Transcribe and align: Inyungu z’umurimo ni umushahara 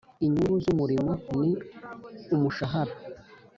Inyungu 0.25 0.57
z’umurimo 0.63 1.11
ni 1.41 1.51
umushahara 2.35 2.93